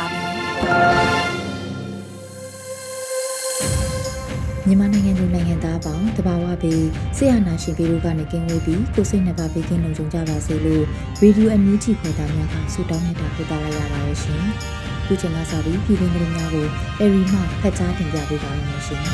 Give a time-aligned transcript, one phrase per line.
[4.67, 6.85] မြန်မာနိုင်ငံသူနိုင်ငံသားပေါင်းတဘာဝပြီး
[7.17, 10.83] ဆရာနာရှင်ပြည်တို့ကနေကင်းဝေးပြီးကိုစိတ်နှစ်ပါးပေးကင်းလုံခြုံကြပါစေလို့
[11.21, 14.43] ရေဒီယိုအန်ယူဂျီဖော်တာများကဆုတောင်းနေတာပို့သလိုက်ရပါတယ်ရှင်။
[15.05, 16.65] ခုချိန်ကစပြီးပြည်တွင်းသတင်းများကို
[16.99, 19.01] အရီမှဖတ်ကြားတင်ပြပေးပါရမရှင်။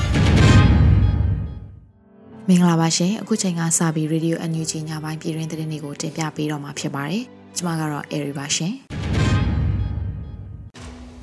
[2.48, 7.23] မင်္ဂလာပါရှင်။အခုချိန်ကစပြီးရေဒီယိုအန်ယူဂျီညပိုင်းပြည်တွင်းသတင်းတွေကိုတင်ပြပေးတော့မှာဖြစ်ပါတယ်။
[7.58, 8.73] ကျွန်မကတော့အရီပါရှင်။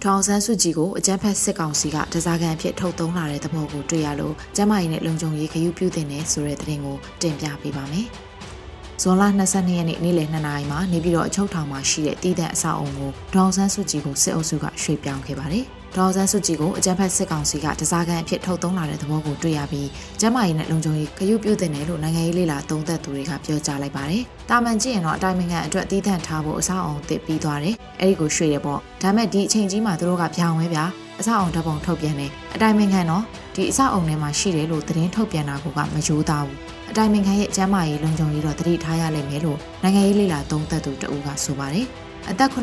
[0.06, 8.06] ထောင်ဆန်းစုကြည်ကိုအကြမ်းဖက်စစ်ကောင်စီကတစားကန်အဖြစ်ထုတ်သုံးလာတဲ့သဘောကိုတွေ့ရလို့ကျမကြီးနဲ့လုံခြုံရေးခရူးပြုတင်နေဆိုတဲ့သတင်းကိုတင်ပြပေးပါမယ်။
[9.02, 15.64] ဇွန်လ22ရက်နေ့နေ့လယ်2နာရီမှာနေပြည်တော်အချုပ်ထောင်မှာရှိတဲ့တည်တဲ့အဆောက်အုံကိုထောင်ဆန်းစုကြည်ကိုစစ်အုပ်စုကရွှေ့ပြောင်းခဲ့ပါတယ်။
[15.97, 19.89] ဒေါ်ဆန်းစုကြည်ကိုအကြမ်းဖက်စစ်ကောင်စီကတစားကန်အဖြစ်ထုတ်သုံးလာတဲ့သဘောကိုတွေ့ရပြီး
[20.20, 30.84] ကျမကြီးနဲ့လုံခြုံရေးဂရုပြုတင်တယ်လို့နိုင်ငံရေးလေလာသုံးသက်သူတွေကပြောကြားလိုက်ပါတယ်။တာမန်ကြည့်ရင်တော့အတိုင်းနိုင်ငံအတွက်တီးသန့်ထားဖို့အဆောက်အုံတစ်ပြီးသွားတယ်။အဲ့ဒီကိုရွှေ့ရပေါ့။ဒါမဲ့ဒီအချိန်ကြီးမှာသူတို့ကပြောင်းဝဲဗျာ။
[31.20, 36.59] အဆောက်အုံဓာတ်ပုံထုတ်ပြန်တယ်။အတိုင်းနိုင်ငံတော့ဒီအဆောက်အုံထဲမှာရှိတယ်လို့သတင်းထုတ်ပြန်တာကမယိုးသားဘူး။
[36.91, 41.87] အတိုင်းနိုင်ငံရဲ့ကျမကြီးလုံခြုံရေးတော့တတိထားရလိမ့်မယ်လို့နိုင်ငံရေးလေလာသုံးသက်သူတအူးကဆိုပါတယ်။
[42.30, 42.56] အသက်89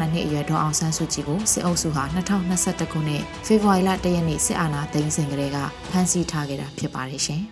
[0.00, 5.58] နှစ်အရွယ်ဒေါအောင်ဆန်းစုကြည်ကိုစစ်အုပ်စုဟာ2021ခုနှစ်ဖေဖော်ဝါရီလ1ရက်နေ့စစ်အာဏာသိမ်းစဉ်ကတည်းက
[5.90, 7.42] ဖမ်းဆီးထားခဲ့တာဖြစ်ပါတယ်ရှင်။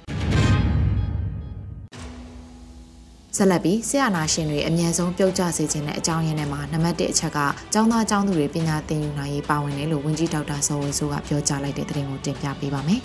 [3.36, 7.38] ဆက်လက်ပြီးဆရာနာရှင်တွေအမြဲဆုံးပြုတ်ကျစေခြင်းတဲ့အကြောင်းရင်းထဲမှာနံပါတ်1အချက်က
[7.72, 13.00] ကျောင်းသားကျောင်းသူတွေပညာသင်ယူနိုင်ရေးပါဝင်တယ်လို့ဝန်ကြီးဒေါက်တာစောဝေဆိုးကပြောကြားလိုက်တဲ့သတင်းကိုတင်ပြပေးပါမယ်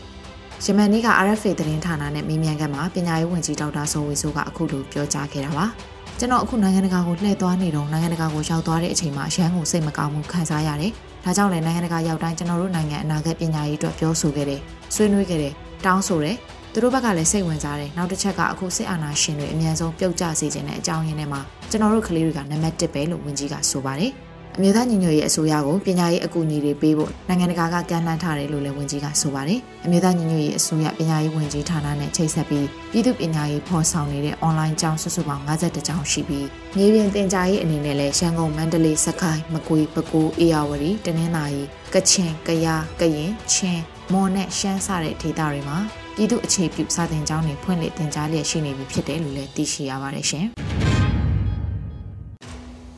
[0.64, 5.66] ။ယမန်နေ့က RFA သတင်းဌာနနဲ့မေးမြန်းခန်းမှာပညာရေးဝန်ကြီးဒေါက်တာစောဝေဆိုးကအခုလိုပြောကြားခဲ့တာပါ။
[6.22, 10.92] ကျွန်တော်အခုနိုင်ငံတကာကိုလှည့်သွားနေတော့နိုင်ငံတကာကိုရောက်သွားတဲ့အချိန်မှာအရန်ကိုစိတ်မကောင်းမှုခံစားရတယ်။
[11.24, 14.60] ဒါကြောင့်လည်းနိုင်ငံတကာရောက်တိုင်းကျွန်တော်တို့နိုင်ငံအနာဂတ်ပညာရေးအတွက်ပြောဆိုခဲ့တယ်။
[14.94, 15.52] ဆွေးနွေးခဲ့တယ်။
[15.86, 16.36] တောင်းဆိုတယ်။
[16.72, 21.40] သူတို့ဘက်ကလည်းစိတ်ဝင်စားတယ်။နောက်တစ်ချက်ကအခုစစ်အာဏာရှင်တွေအများဆုံးပြုတ်ကျစေခြင်းတဲ့အကြောင်းရင်းထဲမှာ
[21.70, 24.12] ကျွန်တော်တို့ကလေးတွေကနံပါတ်1ပဲလို့ဝန်ကြီးကဆိုပါတယ်။
[24.56, 36.46] အမျိုးသားညီညွတ်ရေးအစိုးရကိုပညာရေးအကူအညီတွေပေးဖို့နိုင်ငံတကာကကမ်းလှမ်းထားတယ်လို့လည်းဝန်ကြီးကဆိုပါတယ်။အမျိုးသားညီညွတ်ရေးအစိုးရပညာရေးဝန်ကြီးဌာနနဲ့ချိတ်ဆက်ပြီးပြည်သူပညာရေးဖော်ဆောင်နေတဲ့ online ကျောင်းစုစုပေါင်း52ကျောင်းရှိပြီး
[36.76, 41.62] မြေပြင်သင်ကြားရေးအနေနဲ့လည်းရန်ကုန်မန္တလေးစကိုင်းမကွေးပဲခူးအေရဝတီတနင်္သာရီ
[41.94, 43.82] ကချင်ကယားကရင်ချင်း
[44.12, 45.78] မွန်နဲ့ရှမ်းစတဲ့ဒေသတွေမှာ
[46.16, 50.48] ပြည်သူအခြေပြုစာသင်ကျောင်းတွေဖွင့်လှစ်သင်ကြားလျက်ရှိနေပြီဖြစ်တယ်လို့လည်းသိရှိရပါတယ်ရှင်။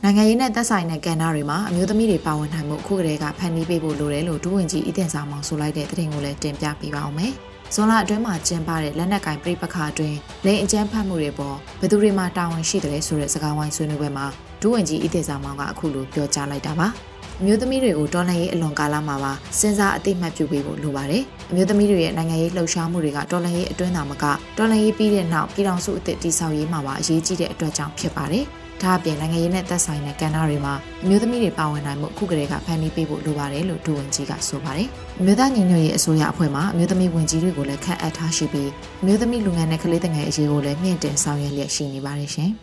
[0.07, 7.31] နိုင်ငံရေးနဲ့သက်ဆိုင်တဲ့ကဏ္ဍတွေမှာအမျိုးသမီးတွေပါဝင်နိုင်မှုအခုကတည်းကဖန်တီးပေးဖို့လိုတယ်လို့ဒုဝန်ကြီးအီတင်စာမောင်ဆိုလိုက်တဲ့သတင်းကိုလည်းတင်ပြပေးပါအောင်မယ်။
[7.73, 14.25] ဇွန်လအတွင်းမှာကျင်းပတဲ့လက်နက်ကင်ပြိပခါအတွင်းလိန်အကြမ်းဖက်မှုတွေပေါ်ဘယ်သူတွေမှတာဝန်ရှိတယ်လဲဆိုတဲ့စကားဝိုင်းဆွေးနွေးပွဲမှာ
[14.61, 16.87] ဒုဝန်ကြီးအီတင်စာမောင်ကအခုလိုပြောကြားလိုက်တာပါ။
[17.39, 24.25] အမျိုးသမီးတွေကိုတော်လှန်ရေးအလွန်ကာလမှာပါစဉ်းစားအသိမှတ်ပြုပေးဖို့လိုပါတယ်။အမျိုးသမီးတွေရဲ့နိုင်ငံရေးလှုပ်ရှားမှုတွေကတော်လှန်ရေးအတွင်းသာမက
[24.57, 28.45] တော်လှန်ရေးပြီးတဲ့နောက်ပြည်ထောင်စုအသစ်တည်ဆောက်ရေးမှာပါအရေးကြီးတဲ့အတွက်ကြောင့်ဖြစ်ပါတယ်။
[28.81, 34.87] ဒါအပြင်နိုင်ငံရေးနဲ့သက်ဆိုင်တဲ့ကဏ္ဍတွေမှာအမျိုးသမီးတွေပါဝင်နိုင်မှုအခုကတည်းကဖန်တီးပေးဖို့လိုပါတယ်လို့ဒူဝင်ကြီးကဆိုပါတယ်။
[35.19, 38.69] အမျိုးသားညီညွတ်ရေးအစိုးရအဖွဲ့မှအမျိုးသမီးဝင်ကြီးတွေကိုလည်းခန့်အပ်ထားရှိပြီး
[39.01, 42.51] အမျိုးသမီးလူငယ်နဲ့ကလေးငယ်အရေးကိုလည်းမြင့်တင်ဆောင်ရွက်လျက်ရှိနေပါတယ်ရှင်။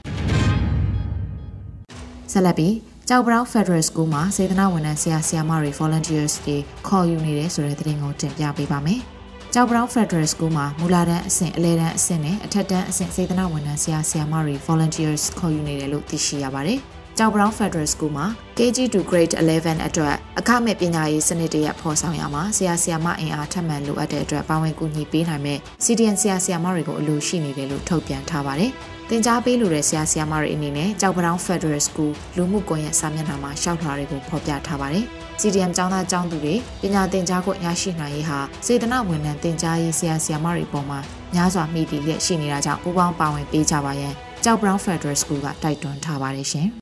[2.33, 2.75] ဆက်လက်ပြီး
[3.09, 6.57] ကြောက်ဘရောင်း Federal School မှာစေတနာဝန်ထမ်းဆရာဆရာမတွေ volunteers တွေ
[6.89, 9.03] ခေါ်ယူနေတယ်ဆိုတဲ့သတင်းကိုတင်ပြပေးပါမယ်။
[9.55, 16.79] ကြောက်ပြောင် Federal School မှာမူလာတန်းအဆင့်အလဲတန်းအဆင့်နဲ့အထက်တန်းအဆင့်စေတနာဝန်ထမ်းဆရာဆရာမတွေ volunteers ခေါ်ယူနေတယ်လို့သိရှိရပါတယ်။
[17.19, 18.27] ကြောက်ပြောင် Federal School မှာ
[18.57, 28.71] KG to Grade 11အတွက်အခမဲ့ပညာရေးစနစ်တရက်ဖော်ဆောင်ရမှာဆရာဆရာမအင်အားထပ်မံလိုအပ်တဲ့အတွက်ပါဝင်ကူညီပေးနိုင်မဲ့ CDN ဆရာဆရာမတွေကိုအလိုရှိနေတယ်လို့ထုတ်ပြန်ထားပါတယ်။
[29.15, 35.05] တင် जा ပေးလိုတဲ့ဆရာဆရာမတွေအနေနဲ့ကြောက်ပြောင် Federal School လူမှုကွန်ရက်စာမျက်နှာမှာရှောက်ထားတွေကိုဖော်ပြထားပါတယ်။
[35.41, 40.99] CDM ကျောင်းသားကျောင်းသူတွေပညာသင်ကြားခွင့်ရရှိနိုင်ရေးဟာစေတနာဝန်ထမ်းသင်ကြားရေးဆရာဆရာမတွေပေါ်မှာ
[41.35, 44.15] များစွာမိတည်လျက်ရှိနေတာကြောင့်ပူးပေါင်းပါဝင်ပေးကြပါရန်
[44.45, 46.69] ကြောက် Brown Federal School ကတိုက်တွန်းထားပါတယ်ရှင်။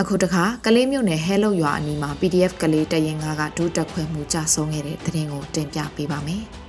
[0.00, 6.44] အခုအခုတခါကလေးမြို့နယ်ဟဲလုတ်ရွာအနီးမှာ PDF ကလေးတရင်ငါကဒုတက်ခွဲမှုကြဆုံးခဲ့တဲ့သတင်းကိုတင်ပြပေးပါမယ်။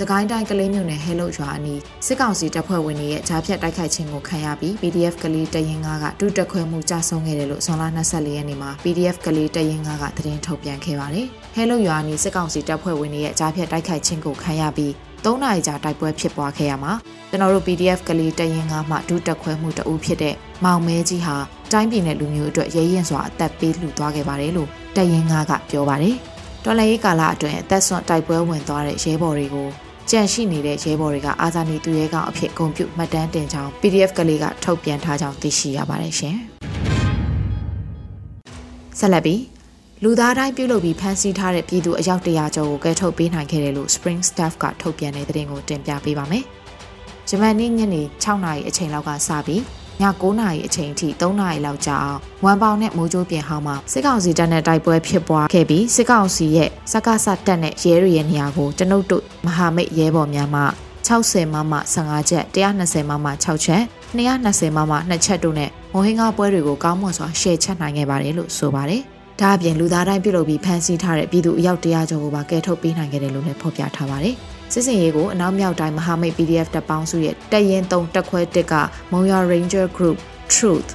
[0.00, 14.92] စကိုင်းတိုင်းကလေးမြို့နယ်ဟဲလုတ်ရွာအနီးစစ်ကောင်စီတပ်ဖွဲ့ဝင်တွေရဲ့ဂျားဖြတ်တိုက်ခိုက်ခြင်းကိုခံရပြီး PDF ကလေးတရင်ငါကဒုတက်ခွဲမှုကြဆုံးခဲ့တယ်လို့ဇွန်လ24ရက်နေ့မှာ PDF ကလေးတရင်ငါကသတင်းထုတ်ပြန်ခဲ့ပါတယ်။ဟဲလုတ်ရွာအနီးစစ်ကောင်စီတပ်ဖွဲ့ဝင်တွေရဲ့ဂျားဖြတ်တိုက်ခိုက်ခြင်းကိုခံရပြီး
[15.24, 16.92] 3နာရီကြာတိုက်ပွဲဖြစ်ပွားခဲ့ရမှာ
[17.30, 20.34] ကျွန်တော်တို့ PDF ကလေးတရင်ငါမှဒုတက်ခွဲမှုတအူးဖြစ်တဲ့
[20.64, 21.36] မောင်မဲကြီးဟာ
[21.72, 26.16] တိုင်းပြည်နယ်လူမျိုးအတွက်ရဲရင်စွာအသက်ပေးလှူသွားခဲ့ပါတယ်လို့တရင်ငါကပြောပါတယ်
[26.64, 29.68] တော်လည်းကာလအတွင်းအသက်ဆွန့်တိုက်ပွဲဝင်သွားတဲ့ရဲဘော်တွေကို
[30.10, 36.36] ကြန့်ရှိနေတဲ့ရဲဘော်တွေကအာဇာနည်သူရဲကောင်းအဖြစ်ဂုဏ်ပြုမှတ်တမ်းတင်ကြောင်း PDF ကလေးကထုတ်ပြန်ထားကြောင်းသိရှိရပါတယ်ရှင်
[38.98, 39.42] ဆက်လက်ပြီး
[40.02, 46.44] လူသားတိုင်းပြုလုပ်ပြီးဖမ်းဆီးထားတဲ့ပြည်သူအယောက်တရာကျော်ကိုကဲထုတ်ပေးနိုင်ခဲ့တယ်လို့ Spring Staff ကထုတ်ပြန်တဲ့သတင်းကိုတင်ပြပေးပါမယ်။
[47.28, 60.62] ဂျမန်နေ့ညနေ6နာရီအချိန်လောက်ကစပြီးည 9နာရီအချိန်ထိ3နာရီလောက်ကြာအောင်ဝမ်ပေါင်နဲ့မိုးကြိုးပြင်ဟောင်းမှာစစ်ကောင်စီတပ်နဲ့တိုက်ပွဲဖြစ်ပွားခဲ့ပြီးစစ်ကောင်စီရဲ့စကားစတပ်နဲ့ရဲတွေရဲ့နေရာကိုကျွန်ုပ်တို့မဟာမိတ်ရဲဘော်များမှ
[61.08, 63.82] 60မမ15ချက်120မမ6ချက်
[64.16, 69.02] 220မမ2ချက်တို့နဲ့မိုဟင်းကားပွဲတွေကိုကောင်းမွန်စွာရှယ်ချက်နိုင်ခဲ့ပါတယ်လို့ဆိုပါတယ်။
[69.40, 74.36] ဒါအပြင်လူသားတိုင်းပြုလုပ်ပြီးဖမ်းဆီးထားတဲ့ပြည်သူအယောက်100ကျော်ကိုပါကယ်ထုတ်ပေးနိုင်ခဲ့တယ်လို့လည်းဖော်ပြထားပါတယ်။
[74.78, 78.74] စစ်စင်ရေးကိုအနောက်မြောက်တိုင်းမဟာမိတ် PDF တပ်ပေါင်းစုရဲ့တရင်3တက်ခွဲ1က
[79.12, 80.18] မုံရ Ranger Group
[80.54, 80.90] Truth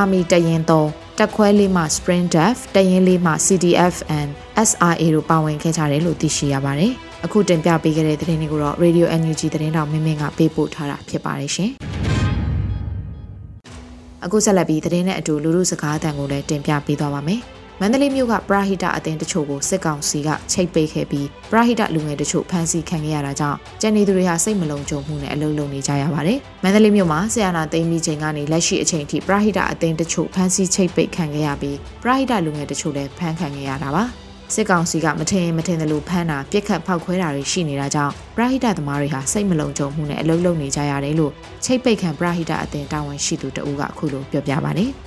[0.00, 0.72] Army တရင်3
[1.18, 4.30] တက်ခွဲလေးမှ Spring Def တရင်လေးမှ CDF and
[4.68, 6.92] SRA တို့ပါဝင်ခဲ့ကြတယ်လို့သိရှိရပါတယ်။
[7.24, 11.70] အခုတင်ပြပေးခဲ့တဲ့သတင်းတွေကိုတော့ Radio NUG သတင်းတောင်မင်းမင်းကပေးပို့ထားတာဖြစ်ပါတယ်ရှင်။
[14.24, 17.42] အခုဆက်လက်ပြီးသတင်းနဲ့အတူလူလူစကားအတန်ကိုလည်းတင်ပြပေးသွားပါမယ်။
[17.80, 34.04] မန္တလေးမြို့ကပရာဟိတအသင်းတချို့ကိုစစ်ကောင်စီကချိတ်ပိတ်ခဲ့ပြီးပရာဟိတလူငယ်တချို့ဖမ်းဆီးခံခဲ့ရတာကြောင့်ကျန်နေသူတွေဟာစိတ်မလုံခြုံမှုနဲ့အလုံးလုံးနေကြရပါတယ်။မန္တလေးမြို့မှာဆီယနာသိမ်းပြီးချိန်ကနေလက်ရှိအချိန်ထိပရာဟိတအသင်းတချို့ဖမ်းဆီးချိတ်ပိတ်ခံခဲ့ရပြီးပရာဟိတလူငယ်တချို့လည်းဖမ်းခံခဲ့ရတာပါ။
[34.54, 41.32] စစ်ကောင်စီကမထင်မထင်သလိုဖမ်းတာပြစ်ခတ်ဖောက်ခွဲတာတွေရှိနေတာကြောင့်ပရာဟိတသမားတွေဟာစိတ်မလုံခြုံမှုနဲ့အလုံးလုံးနေကြရတယ်လို့
[41.64, 44.92] ချိတ်ပိတ်ခံပရာဟိတအသင်းတာဝန်ရှိသူတဦးကအခုလိုပြောပြပါတယ်။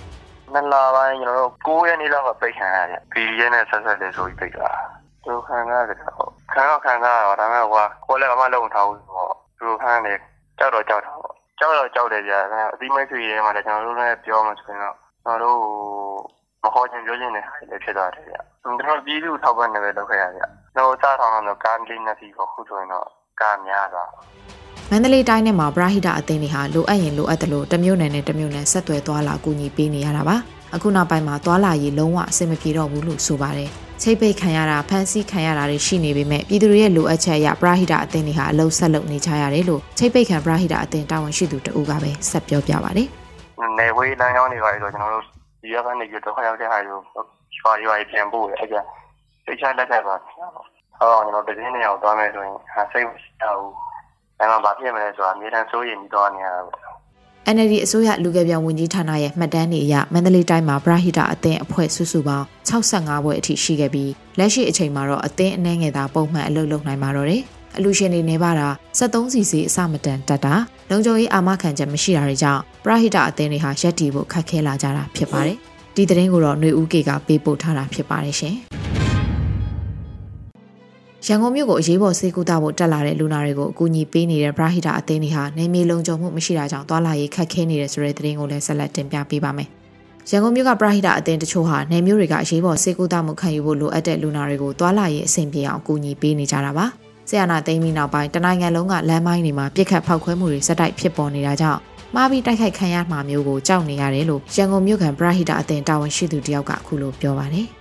[0.54, 4.70] နှစ်လပိုင်းကျွန်တော်တို့9ရက်နေ့လောက်ကပိတ်ခံရတယ်။ BDN နဲ့ဆက်ဆက်လေးဆိုပြီးပိတ်တာ။
[5.26, 10.20] သူခံရတယ်ဟုတ်။ခံတော့ခံရတော့ဒါပေမဲ့ဟိုကကိုယ်လည်းအမှလုံးထားဘူးပေါ့။သူခံတယ်
[10.60, 12.40] ကြောက်တော့ကြောက်တာပေါ့။ကြောက်တော့ကြောက်တယ်ကြာ။
[12.74, 15.60] အသီးမိတ်ဆွေရဲမှာလည်းကျွန်တော်တို့လည်းပြောမှဆိုရင်တော့ကျွန်တော်တို့
[16.64, 20.44] မဟောချင်ပြောချင်တဲ့ဟာတွေဖြစ်သွားတယ်ဗျ။ကျွန်တော်ပြည်သူထောက်ပံ့နေပဲလုပ်ခဲ့ရဗျ။
[20.76, 23.08] ကျွန်တော်စားထောင်တော့ကားလေးနှစ်စီးကိုခုဆိုရင်တော့
[23.42, 24.10] ကားများသွား
[24.92, 30.36] မန္တလေးတိုင်းထဲမှာပရာဟိတအသင်းတွေဟာလိုအပ်ရင်လိုအပ်တယ်လို့တမျိုးနယ်နဲ့တမျိုးနယ်ဆက်သွယ်သွားလာကူညီပေးနေရတာပါ
[30.76, 33.70] အခုနောက်ပိုင်းမှာသွားလာရေးလုံးဝအဆင်မပြေတော့ဘူးလို့ဆိုပါတယ်
[34.02, 43.08] ချိတ်ပိတ်ခံရတာဖမ်းဆီးခံရတာတွေရှိနေပေမဲ့ပြည်သူတွေရဲ့လိုအပ်ချက်အရပရာဟိတအသင်းတွေဟာအလုံးဆက်လုပ်နေကြရတယ်လို့ချိတ်ပိတ်ခံပရာဟိတအသင်းတာဝန်ရှိသူတဦးကပဲဆက်ပြောပြပါတယ်
[43.80, 45.24] နေဝေးလမ်းကြောင်းတွေပါဆိုကျွန်တော်တို့
[45.62, 47.00] ဒီရက်ကနေရတော့ခရောက်တဲ့ဟာကို
[47.60, 48.78] ရွာရွာပြန်ပို့ရအဲ့ကျ
[49.46, 50.44] စိတ်ချလက်ထက်ပါဟုတ်ကျွ
[51.30, 53.89] န်တော်တကင်းနေအောင်သွားမယ်ဆိုရင်ဟာစိတ်မရှိဘူး
[54.40, 56.80] အဲ့မှာဘာဖြစ်မလဲဆိုတာအမြဲတမ်းစိုးရိမ်ပြီးတော့နေရတာပေါ့
[57.56, 67.42] NLD အစိုးရလူကယ်ပြန်ဝန်ကြီးဌာနရဲ့မှတ်တမ်းတွေအရမန္တလေးတိုင်းမှာပရဟိတအသင်းအဖွဲ့စုစုပေါင်း65ဘွဲ့အထိရှိခဲ့ပြီးလက်ရှိအချိန်မှာတော့အသင်းအနှဲငယ်သာပုံမှန်အလုပ်လုပ်နိုင်ပါတော့တယ်။
[67.78, 68.68] အလူရှင်တွေနေပါတာ
[69.00, 70.54] 73စီစီအစမတန်တက်တာ
[70.90, 75.58] လုံခြုံရေးအာမခံချက်မရှိတာတွေကြောင့်ပရဟိတအသင်းတွေဟာရက်တီဖို့ခက်ခဲလာကြတာဖြစ်ပါတယ်။
[75.96, 78.58] ဒီသတင်းကိုတော့ຫນွေဦးကေကပေးပို့ထားတာဖြစ်ပါတယ်ရှင်။
[81.32, 89.70] ရန်ကုန်မြို့ကိုအရေးပေါ်ဆေးကုသဖို့တက်လာတဲ့လူနာတွေကိုအကူအညီပေးနေတဲ့ပရဟိတအသင်းတွေဟာနေမြေလုံခြုံမှုမရှိတာကြောင့်သွာလာရေးခက်ခဲနေတယ်ဆိုတဲ့သတင်းကိုလည်းဆက်လက်တင်ပြပေးပါမယ်။
[90.30, 96.86] ရန်ကုန်မြို့ကပရဟိတအသင်းတချို့ဟာနေမျိုးတွေကအရေးပေါ်ဆေးကုသမှုခံယူဖို့လိုအပ်တဲ့လူနာတွေကိုသွာလာရေးအဆင်ပြေအောင်အကူအညီပေးနေကြတာပါ။
[97.30, 101.80] ဆီယနာသိမ်းပြီးနောက်ပိုင်းတနိုင်ငံလုံးကလမ်းမိုင်းတွေမှာပြစ်ခတ်ဖောက်ခွဲမှုတွေစတိုက်ဖြစ်ပေါ်နေတာကြောင့်
[102.16, 107.68] မှားပြီးတိုက်ခိုက်ခံရမှာမျိုးကိုကြောက်နေရတယ်လို့ရန်ကုန်မြို့ခံပရဟိတအသင်းတာဝန်ရှိသူတယောက်ကအခုလိုပြောပါတယ်။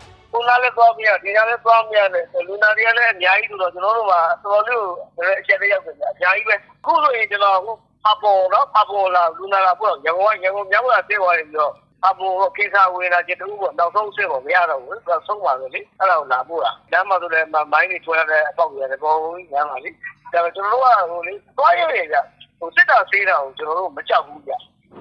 [0.48, 6.54] နားလည်းသွားမရဒီနားလည်းသွားမရတယ်လူနာတွေကလည်းအများကြီးဆိုတော့ကျွန်တော်တို့မှာတော်တော်လေးအချက်တယောက်ပဲအများကြီးပဲ
[6.84, 11.72] ခုဆိုရင်ကျွန်တော်ဟိုဖာပေါ်နော်ဖာပေါ်လာလူနာလာပို့ရန်ကုန်ရန်ကုန်မြောက်လာပြေးသွားတယ်ပြီးတော့
[12.06, 19.90] အပေါ်ကိစ္စဝင်လာတဲ့တူပေါ့နောက်ဆုံးဆင့်ပေါ့မရတော့ဘူးသူဆုံးပါပဲလေအဲ့ဒါကိုလာပို့တာလမ်းမှာဆိုလည်းမိုင်းတွေထွဲရတဲ့အပေါက်ရတယ်ပေါ်ဝင်ရမ်းပါလေ
[20.32, 22.16] ဒါပေမဲ့ကျွန်တော်တို့ကဟိုလေသွားရရကြ
[22.58, 24.52] ဟိုစစ်တာဆေးတာကိုကျွန်တော်တို့မကြောက်ဘူးကြ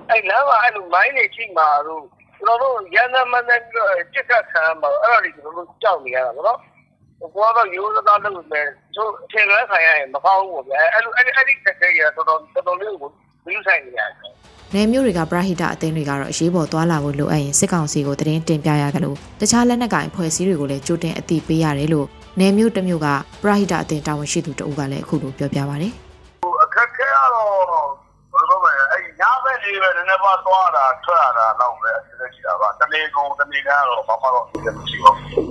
[0.10, 2.04] အဲ့လမ်းမှာအဲ့လိုမိုင်းတွေချိမှာတို့
[2.38, 6.60] ကျွန်တော်တို့ရန်သမနဲ့ပြီးတော့ကြက်ကခံမှာအဲ့ဒါတွေကျွန်တော်တို့ကြောက်နေရတာပေါ့နော်
[7.36, 13.10] ဘောတော့ရိုးသားလုပ်မယ်သူအထင်လွဲခံရရင်မကောင်းဘူးဗျာအဲ့လိုအဲ့ဒီအဲ့ဒီတက်တဲ့ရတော်တော်တော်တော်လေးကို
[13.46, 14.12] ဘူးဆိုင်နေရတယ်
[14.74, 22.08] နေမျိုးတွေကပရဟိတအသင်းတွေကတော့အရေးပေါ်သွားလာဖို့လိုအပ်ရင်စစ်ကောင်စီကိုတရင်တင်ပြရတယ်လို့တခြားလက်နက်ကင်ဖွဲ့စည်းတွေကိုလည်းကြိုတင်အသိပေးရတယ်လို့
[22.40, 23.08] နေမျိုးတစ်မျိုးက
[23.44, 25.90] ပရဟိတအသင်းတာဝန်ရှိသူတဦးကလည်းအခုလိုပြောပြပါဗျ။
[29.68, 34.48] လိုလဲအဲ့ညဘက်လေးပဲနည်းနည်းပါသွားတာထွက်ရတာတော့ပဲအစစ်အစစ်တာပါတနေ့ကုန်တနေ့ကတော့ဘာမှတော့မ
[34.90, 35.46] ရှိပါဘူး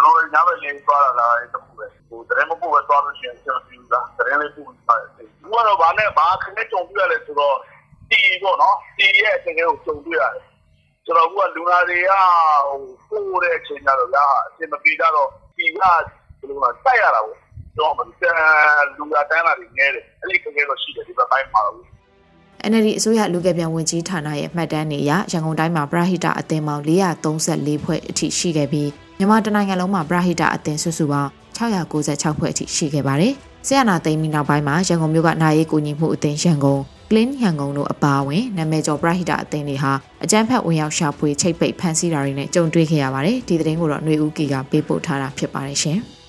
[0.00, 7.56] တို့ညဘက်လေးသွားလာလာတခုပဲဟိုတရင်မပို့ပဲသွားလို့ရှိရင်ကျွန်တော်ပြူတာတရင်လေးပို့ပါတယ်ဘူးကတော့ဘာနဲ့ဘာခနဲ့ကြုံပြရလဲဆိုတော့
[8.10, 10.42] တီပေါ့နော်တီရဲ့တကယ်ကိုကြုံပြရတယ်
[11.06, 12.12] ကျွန်တော်ကလူနာတွေက
[13.08, 16.00] ဟိုပို့တဲ့အချိန်ကျတော့ဗျာအချိန်မပြေတော့တီကဘယ်
[16.48, 17.42] လိုလဲတိုက်ရတာပေါ့
[17.78, 18.40] တော့မတန်
[18.96, 21.76] လူရတန်းလာနေတယ်အဲ့ဒီကလေးတော့ရှိတယ်ဒီဘက်ပိုင်းမှာတော့
[22.70, 28.88] NLD အစိုးရလူကပြန်ဝင်ကြီးဌာနရဲ့မှတ်တမ်းတွေအရရန်ကုန်တိုင်းမှာပရဟိတအသင်းပေါင်း434ဖွဲ့အထိရှိခဲ့ပြီး
[29.18, 33.32] မြန်မာတနိုင်ငံလုံးမှာပရဟိတအသင်းစုစုပေါင်း696ဖွဲ့အထိရှိခဲ့ပါတယ်။
[33.66, 39.92] ဆရာနာသိမ်းပြီးနောက်ပိုင်းမှာရန်ကုန်မြို့ကနိုင်ရေးကိုညီမှုအသင်းရန်ကုန် Clean ရန်ကုန်တို့အပါအဝင်နာမည်ကျော်ပရဟိတအသင်းတွေဟာ
[40.24, 46.00] အကြမ်းဖက်ဝင်ရောက်ရှာဖွေချိတ်ပိတ်ဖမ်းဆီးတာတွေနဲ့ကြုံတွေ့ခဲ့ရပါတယ်။ဒီသတင်းကိုတော့ຫນွေဦးကီကပေးပို့ထားတာဖြစ်ပါတယ်ရှင်။။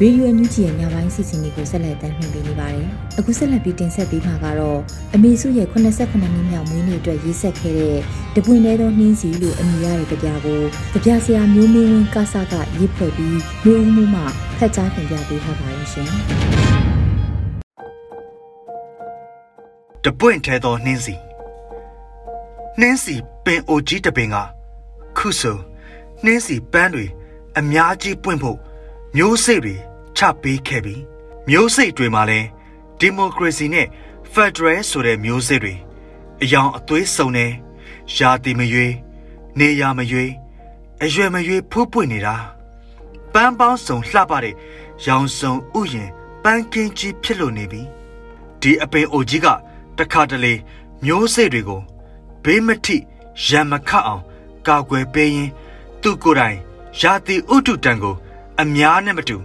[0.00, 2.86] ရေဒီယိုအန်ယူဂျီရဲ့ညပိုင်းစီစဉ်တွေကိုဆက်လက်တင်ပြနေပါတယ်။
[3.18, 4.80] အခုဆက်လက်ပြီးတင်ဆက်ပေးမှာကတော့
[5.14, 7.96] အမေစုရဲ့89နှစ်မြောက်မွေးနေ့အတွက်ရေးဆက်ခဲ့တဲ့
[8.36, 10.60] တပွင့်တဲသောနှင်းစီလို့အမည်ရတဲ့ကြပြကို
[10.92, 14.22] ကြပြဆရာမျိုးမင်းဝင်းကဆကရေးဖွဲ့ပြီးမျိုးဦးမှုမှ
[14.58, 16.08] ဖတ်ကြားတင်ပြပေးထားပါရဲ့ရှင်။
[20.04, 21.14] တပွင့်ထဲသောနှင်းစီ
[22.80, 24.36] နှင်းစီပင်အိုကြီးတပင်က
[25.16, 25.56] ခုဆို
[26.24, 27.06] နှင်းစီပန်းတွေ
[27.58, 28.58] အများကြီးပွင့်ဖို့
[29.16, 29.76] မျိုးစိတ်တွေ
[30.16, 31.02] ချပေးခဲ့ပြီး
[31.48, 32.46] မျိုးစိတ်တွေမှာလည်း
[33.00, 33.86] ဒီမိုကရေစီနဲ့
[34.32, 35.74] ဖက်ဒရယ်ဆိုတဲ့မျိုးစိတ်တွေ
[36.42, 37.46] အယောင်အသွေးစုံနေ
[38.16, 38.94] ရာတီမရွေး
[39.58, 40.32] နေရမရွေး
[41.02, 42.34] အရွယ်မရွေးဖူးပွင့်နေတာ
[43.32, 44.54] ပန်းပေါင်းစုံလှပတဲ့
[45.06, 46.10] ရောင်စုံဥယျင်
[46.42, 47.82] ပန်းကင်းကြီးဖြစ်လို့နေပြီ
[48.60, 49.46] ဒီအပင်အိုကြီးက
[49.98, 50.52] တခါတလေ
[51.04, 51.80] မျိုးစိတ်တွေကို
[52.44, 52.96] ဘေးမထိ
[53.46, 54.22] ရံမခတ်အောင်
[54.66, 55.50] ကာကွယ်ပေးရင်
[56.02, 56.58] သူကိုယ်တိုင်
[57.00, 58.14] ရာတီဥတုတံကို
[58.60, 59.36] အများနဲ့မတူ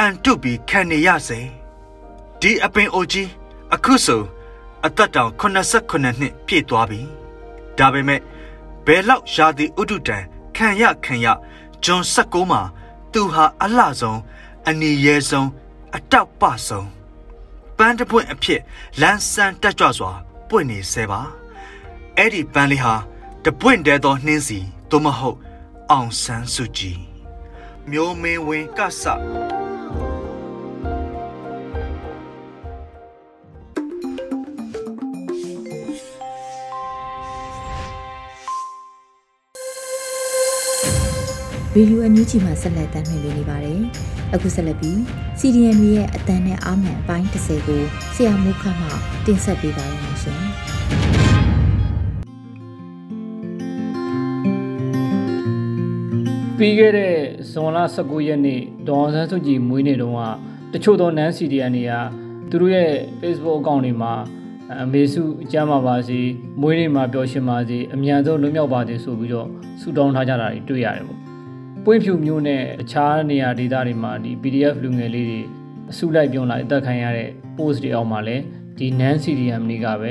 [0.00, 1.40] အန်တုပြီးခံနေရစေ
[2.40, 3.30] ဒီအပင်အိုကြီး
[3.74, 4.22] အခုဆို
[4.86, 7.00] အသက်တောင်89နှစ်ပြည့်သွားပြီ
[7.78, 8.20] ဒါပေမဲ့
[8.86, 10.18] ဘယ်လောက်ရာသီဥတုတံ
[10.56, 11.26] ခံရခံရ
[11.84, 12.62] ဂျွန်16မှာ
[13.12, 14.20] သူဟာအလှဆုံး
[14.68, 15.48] အနီရဲဆုံး
[15.96, 16.88] အတောက်ပဆုံး
[17.76, 18.60] ပန်းတပွင့်အဖြစ်
[19.00, 20.12] လန်းဆန်းတက်ကြွစွာ
[20.48, 21.20] ပွင့်နေဆဲပါ
[22.16, 22.94] အဲ့ဒီပန်းလေးဟာ
[23.44, 24.58] တပွင့်တဲသောနှင်းစီ
[24.90, 25.38] သို့မဟုတ်
[25.90, 26.98] အောင်ဆန်းစုကြည်
[27.90, 29.02] မျိုးမင်းဝင်ကဆ
[41.78, 43.80] ရေဒီယိုအန်ယူဂျီမှာဆက်လက်တင်ပြနေပါတယ်။
[44.34, 44.96] အခုဆက်လက်ပြီး
[45.38, 47.82] CDN ရဲ့အတန်းနဲ့အာမန်အပိုင်း30ကို
[48.14, 48.86] ဆရာမုခမှ
[49.26, 50.40] တင်ဆက်ပေးပါရမရှင်။
[56.56, 57.14] ပြီးခဲ့တဲ့
[57.50, 60.20] ဇွန်လ19ရက်နေ့ဒေါ်အောင်ဆန်းစုကြည်မွေးနေ့တုန်းက
[60.72, 61.92] တချို့သောနန်းစီဒီအန်တွေက
[62.50, 64.12] သူတို့ရဲ့ Facebook အကောင့်တွေမှာ
[64.82, 66.20] အမေစုအကျမ်းပါပါစေ
[66.60, 69.48] မွေးနေ့မှာပျော်ရွှင်ပါစေအမြန်ဆုံးလွတ်မြောက်ပါစေဆိုပြီးတော့
[69.80, 71.27] ဆုတောင်းထားကြတာတွေတွေ့ရတယ်ပေါ့
[71.84, 75.40] ပွင့်ဖြူမျိုးနဲ့အခြားနေရာဒေသတွေမှာဒီ PDF လူငယ်လေးတွေ
[75.90, 78.42] အစုလိုက်ပြုံးလိုက်အသက်ခံရတဲ့ post တွေအောက်မှာလည်း
[78.78, 80.10] ဒီ NaN CDM တွေကပဲ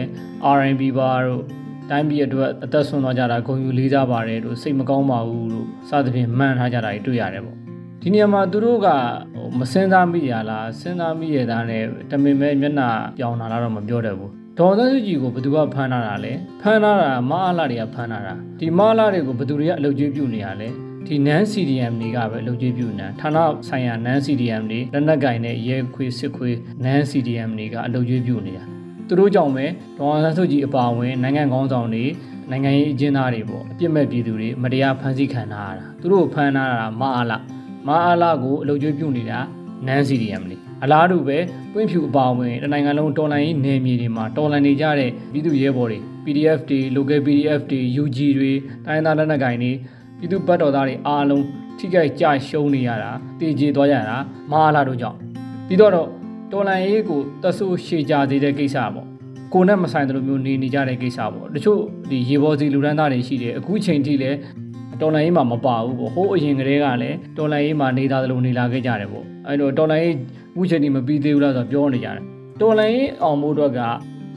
[0.56, 1.44] RNB ပါတို့
[1.90, 7.58] တိုင်းပြည်အတွက်အသက်ဆုံးသွားကြတာဂုဏ်ယူလေးစားပါတယ်လို့စိတ်မကောင်းပါဘူးလို့စသဖြင့်မှန်ထားကြတာတွေ့ရတယ်ပေါ့
[8.02, 8.88] ဒီနေရာမှာသူတို့က
[9.36, 20.70] ဟိုမစင်စားမိရလားစဉ်းစားမိရတာနဲ့တမင်မဲ့မျက်နှာပြောင်းလာတော့မပြောတတ်ဘူးဒေါ်သန်းစုကြည်ကိုဘယ်သူကဖမ်းထားတာလဲဖမ်းထားတာမအားလာတွေကဖမ်းထားတာဒီမအားလာတွေကိုဘယ်သူတွေကအလုပ်ကျွေးပြုနေရလဲ
[21.08, 26.50] ဒီ NaN CDM တွေကပဲလုပ်ကြည့်ပြုနေတာဌာနဆိုင်ရာ NaN CDM တွေလက်နက်ကင်တဲ့ရဲခွေစစ်ခွေ
[26.86, 28.64] NaN CDM တွေကအလုပ်ကြည့်ပြုနေတာ
[29.08, 29.66] သူတို့ကြောင့်ပဲ
[29.98, 32.06] ဒေါ်အောင်ဆန်းစုကြည်အပါအဝင်နိုင်ငံကောင်းဆောင်တွေ
[32.50, 37.42] နိုင်ငံရေးအကျဉ်းသားတွေပေါ့အပြစ်မဲ့ပြည်သူတွေမတရားဖမ်းဆီးခံထားရတာသူတို့ဖမ်းထားတာမအားလား
[37.88, 39.40] မအားလားကိုအလုပ်ကျွေးပြုနေတာ
[39.88, 41.38] နန်းစီဒီယမ်လေးအလားတူပဲ
[41.74, 48.52] ပွင့်ဖြူအပါအဝင်တနိုင်ငံလုံးတော်လိုင်းရေးနယ်မြေတွေမှာတော်လှန်နေကြတဲ့ပြည်သူရဲဘော်တွေ PDF တွေ local PDF တွေ UG တွေ
[48.86, 49.72] တိုင်းသားလက်နက်ကိုင်တွေ
[50.20, 51.46] ပြည်သူပတ်တော်သားတွေအားလုံး
[51.78, 54.18] ထိခိုက်ကြရှုံးနေရတာတည်ကြည်သွားရတာ
[54.52, 55.18] မအားလားတို့ကြောင့်
[55.68, 59.08] ပြီးတော့တော်လန်ရေးကိုတဆူရှေကြစေတဲ့ကိစ္စပေါ့
[59.54, 64.38] ကိုနဲ့မဆိုင်တဲ့လိုမျိုးနေနေကြတဲ့ကိစ္စပေါ့တချို့ဒီရေပေါ်စီလူဒန်းသားတွေရှိတယ်အခုချိန်ထိလည်း
[65.02, 70.16] တော်လန်ရေးမှာမပါဘူးပေါ့ဟိုးအရင်ကတည်းကလည်းတော်လန်ရေးမှာနေသားသလိုနေလာခဲ့ကြတယ်ပေါ့အဲ့တော့တော်လန်ရေး
[70.54, 72.24] အခုချိန်ထိမပြီးသေးဘူးလားဆိုတော့ပြောနေကြတယ်
[72.62, 73.80] တော်လန်ရေးအောင်မို့တော့က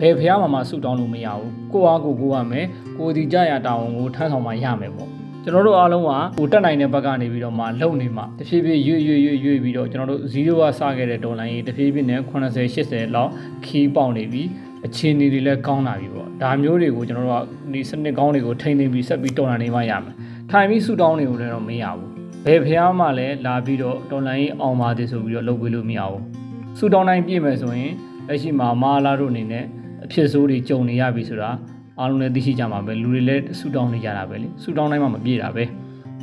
[0.01, 2.67] ဘယ်ဖះမှာမှဆူတောင်းလို့မရဘူးကိုအားကိုကိုရမယ်
[2.99, 13.31] ကိုဒီကြရတာဝန်ကိုထမ်းဆောင်မှရမယ်ပေါ့ ကျွန်တော်တို့အားလုံးကဟိုတက်နိုင်တဲ့ဘက်ကနေပြီးတော့မှလုံနေမှတဖြည်းဖြည်းရွေ့ရွေ့ရွေ့ရွေ့ပြီးတော့ကျွန်တော်တို့0ကစခဲ့တဲ့ဒေါ်လာကြီးတဖြည်းဖြည်းနဲ့80 80လောက်
[13.67, 14.43] ခီးပေါက်နေပြီ
[14.87, 20.15] အခြေအနေတွေလည်းကောင်းလာပြီပေါ့ဒါမျိုးတွေကိုကျွန်တော်တို့ကဒီစနစ်ကောင်းတွေကိုထိန်းသိမ်းပြီးဆက်ပြီးတော်လာနေမှရမယ်
[20.51, 22.09] ထိုင်ပြီးဆူတောင်းတွေကိုလည်းတော့မရဘူး
[22.47, 26.23] ဘယ်ဖះမှလည်းလာပြီးတော့တော်လိုင်းအောင်ပါသေးဆိုပြီးတော့လုပ်ပေးလို့မရဘူး
[26.77, 27.93] ဆဆူတောင်းတိုင်းပြည့်မယ်ဆိုရင်
[28.29, 29.65] လက်ရှိမှာမာလာတို့အနေနဲ့
[30.05, 31.51] အဖြစ်ဆိုးတွေကြုံနေရပြီဆိုတာ
[32.01, 35.65] အားလုံးလည်းသိရှိကြမှာပဲလူတွေလည်းဆူတောင်းနေကြတာပဲလေဆူတောင်းတိုင်းမှာမပြည့်တာပဲ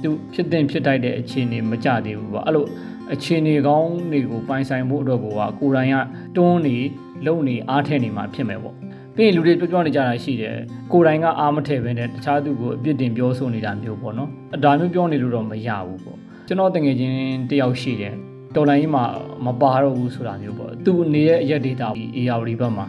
[0.02, 2.66] သူဖြစ်တဲ့ဖြစ်တိုက်တဲ့အခြေအနေမကြသေးဘူးပေါ့အဲ့လို
[3.14, 5.96] အခြေအနေကောင်းတွေကိုပိုင်ဆိုင်ဖို့အတွက်ကိုကကိုယ်တိုင်က
[6.38, 6.78] တွန်းနေ
[7.26, 8.76] လုံနေအားထည့်နေမှာဖြစ်မယ်ပေါ့
[9.16, 10.56] ပြီးရင်လူတွေပြောပြောနေကြတာရှိတယ်
[10.92, 16.18] ကိုယ်တိုင်ကအားမထည့်ဘဲနဲ့တခြားသူကိုအပြစ်တင်ပြောဆိုနေတာမျိုးပေါ့နော်အဒါမျိုးပြောနေလို့တော့မရဘူးပေါ့
[16.48, 17.16] ကျွန်တော်တငယ်ချင်း
[17.50, 18.14] တယောက်ရှိတယ်
[18.56, 19.04] တော်လိုင်းကြီးမှာ
[19.46, 22.88] မပါတော့ဘူးဆိုတာမျိုးပေါ့သူနေရဲ့အရက်ဒေတာအေယာဝတီဘက်မှာ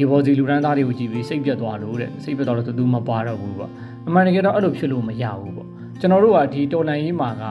[0.00, 3.70] ရေပေါ်စီလူတန်းသားတွေကိုကြည့်ပြီးစိတ်ပြတ်သွားလို့တဲ့စိတ်ပြတ်သွားလို့သူမပါတော့ဘူးပေါ့
[4.08, 5.68] အမှန်တကယ်တော့အဲ့လိုဖြစ်လို့မရဘူးပေါ့
[6.00, 7.44] ကျွန်တော်တို့ကဒီတော်လိုင်းကြီးမှာက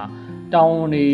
[0.53, 1.05] တောင်းနေ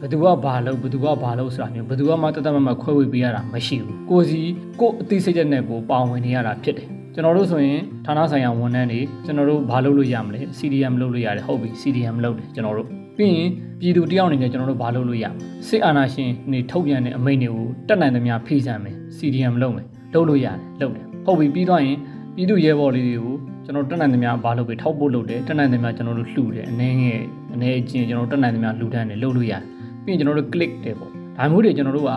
[0.00, 4.40] ဘသူကဘာလုပ်ဘသူကဘာလုပ်ဆိုတာမျိုးဘသူကမှတသက်မမခွဲဝေပေးရတာမရှိဘူးကိုစီ
[4.80, 15.26] ကိုအသိစိတ်ချက်နဲ့ကိုပါဝင်နေရတာဖြစ်တယ်ကျွန်တော်တို့ဆိုရင်ဌာနဆိုင်ရာဝန်ထမ်းတွေကျွန်တော်တို့ဘာလုပ်လို့ရမလဲ CDM လုပ်လို့ရတယ်ဟုတ်ပြီ CDM လုပ်တယ်ကျွန်တော်တို့ပြီးရင်ပြည်သူတယောက်အနေနဲ့ကျွန်တော်တို့ဘာလုပ်လို့ရ
[15.68, 21.96] စစ်အာဏာရှင်နေထုတ်ပြန်တဲ့အမိန့်တွေကိုတက်နိုင်သမျှဖိစံမယ် CDM လုပ်မယ် လုပ်လို့ရတယ်လုပ်တယ်ဟုတ်ပြီပြီးတော့ရင်
[22.34, 27.20] ပြည်သူရဲဘော်လေးတွေကိုကျွန်တော်တက်နိုင်သမျှဘာလုပ်ပြီးထောက်ဖို့လုပ်တယ်တက်နိုင်သမျှကျွန်တော်တို့လှူတယ်အနေငယ်
[27.54, 29.62] အနေအချင်းကျွန်တော်တက်နိုင်သမျှလှူဒန်းတယ်လုပ်လို့ရတယ်
[30.04, 32.12] ပြီးရင်ကျွန်တော်တို့ click တယ်ပေါ့ဒါမျိုးတွေကျွန်တော်တို့က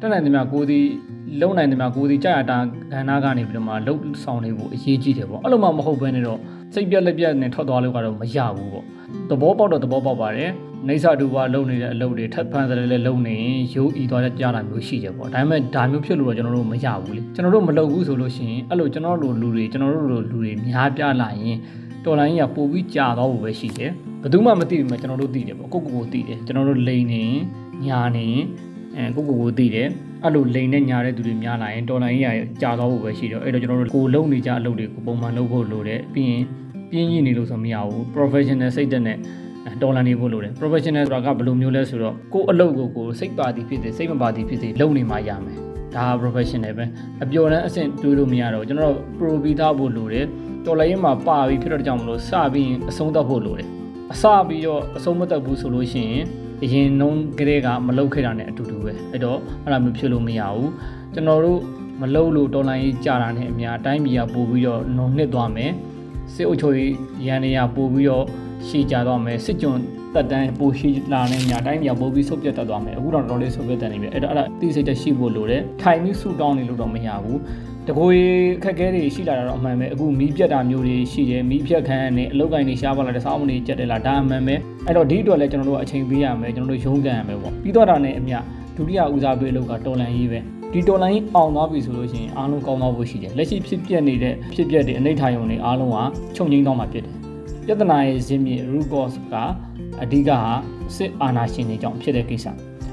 [0.00, 0.78] တက်နိုင်သမျှကိုယ်ဒီ
[1.40, 2.58] လုံနိုင်သမျှကိုယ်ဒီကြာရတာ
[2.92, 6.38] ကဏ္ဍကနေပြီးတော့မှလှုပ်ဆောင်နေဖို့အရေးကြီးတယ်ပေါ့အဲ့လိုမှမဟုတ်ဘဲနဲ့တော့
[6.74, 8.84] စိတ်ပြက်လက်ပြက်နဲ့ထွက်သွားလို့ကတော့မရဘူးပေါ့
[9.30, 10.50] သဘောပေါက်တော့သဘောပေါက်ပါတယ်
[10.88, 21.56] နေဆာဒူပါလုံနေတဲ့အလုပ်တွေထပ်ဖန်စတယ်လည်းလုံနေရင်ရိုးဤသွားကြတာမျိုးရှိတယ်ပေါ့ဒါပေမဲ့ဒါမျိုးဖြစ်လို့တော့ကျွန်တော်တို့မရဘူးလေကျွန်တော်တို့မလုပ်ဘူးဆိုလို့ရှိရင်အဲ့လိုကျွန်တော်တို့လူတွေကျွန်တော်တို့လူတွေများပြလာရင်
[22.04, 23.90] တော်လိုင်းကြီးကပိုပြီးကြာသွားဖို့ပဲရှိတယ်
[24.22, 27.24] ဘယ်သူမှမသိဘူးမကျွန်တော်တို့သိတယ်ပေါ့ကိုကိုကိုသိတယ်ကျွန်တော်တို့လိန်နေ
[27.86, 28.26] ညာနေ
[28.96, 29.88] အဲကိုကိုကိုသိတယ်
[30.22, 36.42] အဲ့လိုလိန်နဲ့ညာတဲ့သူတွေများလာရင်တော်လိုင်းကြီးကကြာသွားဖို့ပဲရှိတော့အဲ့တော့ကျွန်တော်တို့ကိုလုံနေကြအလုပ်တွေကိုပုံမှန်လုပ်ဖို့လိုတယ်ပြီးရင်
[36.90, 39.18] ပြင်းကြီးနေလို့ဆိုမရဘူး professional စိတ်သက်နဲ့
[39.82, 45.58] တော်လန်နေဖို့လိုတယ် professional ဆိုတာကဘယ်လိုမျိုးလဲဆိုတော့ကိုယ်အလုပ်ကိုကိုစိတ်ပါသည်ဖြစ်စေစိတ်မပါသည်ဖြစ်စေလုပ်နေမှရမယ်
[45.94, 46.84] ဒါ professional ပဲ
[47.22, 50.26] အပျော်တမ်းအဆင့်တွေးလို့မရတော့ကျွန်တော် pro ပြီးသားဖို့လိုတယ်
[50.66, 53.68] တော်လည်းမှာပါပြီးဖြစ်တော့ကြောင့်မလို့စပြီးရင်အဆုံးသတ်ဖို့လိုတယ်
[54.12, 56.24] အစပြီးတော့အဆုံးမသက်ဘူးဆိုလို့ရှိရင်
[56.64, 60.70] အရင်နှုံးကလေးကမလုတ်ခဲ့တာနဲ့အတူတူပဲအဲ့တော့အဲ့လိုမျိုးဖြစ်လို့မရဘူး
[61.14, 61.60] ကျွန်တော်တို့
[62.00, 65.72] မလုတ်လို့တော်လိုင်းကြီးကြာတာနဲ့အများအတိုင်းပြည်ကပို့ပြီးတော့နှုံနှစ်သွားမယ်
[66.32, 66.92] စစ်အုပ်ချုပ်ရေး
[67.26, 68.24] ရန်နေရပို့ပြီးတော့
[68.68, 69.74] ရှေ့ကြသွားမယ်စစ်ကြုံ
[70.14, 77.38] တက်တန်းပိုရှိလာနေညာတိုင်းမြောက်ပိုပြီးဆုတ်ပြတ်တတ်သွားမယ်အခုတော့တော်လေးဆုတ်ပြတ်တတ်နေပြီအဲ့တော့အဲ့ဒါသိစိတ်တက်ရှိဖို့လိုတယ်ထိုင်ပြီးဆူတောင်းနေလို့တော့မရဘူး
[77.88, 78.26] တကိုယ်
[78.64, 84.54] ခက်ခဲတွေရှိလာတာတော့အမှန်ပဲအခုမီးပြတ်တာမျိုးတွေရှိတယ်မီးဖြတ်ခန်းနဲ့အလုတ်ကိုင်းတွေရှားပါလာတဲ့စောင်းမတွေကြက်တယ်လားဒါအမှန်ပဲ
[84.86, 88.34] အဲ့တော့ဒီအတွက်လည်းကျွန်တော်တို့အချိန်ပေးရမယ်ကျွန်တော်တို့ရုန်းကန်ရမယ်ပေါ့ပြီးတော့တာနဲ့အမြ
[88.76, 90.38] ဒုတိယဦးစားပေးအလုပ်ကတော်လန်ရေးပဲ
[90.72, 95.98] ဒီတော်လိုင်းအောင်သွားပြီဆိုလို့ရှိရင်အားလုံးကောင်းသွားဖို့ရှိတယ်လက်ရှိဖြစ်ပျက်နေတဲ့ဖြစ်ပျက်တွေအနိဋ္ဌာယုံတွေအားလုံးက
[96.36, 97.23] ချုပ်ငိမ့်သွားမှာဖြစ်တယ်
[97.66, 99.34] ပြဿနာရဲ့ဇင်းမြေ root cause က
[100.02, 100.52] အဓိကဟာ
[100.96, 102.46] စစ်အာဏာရှင်တွေကြောင့်ဖြစ်တဲ့ကိစ္စ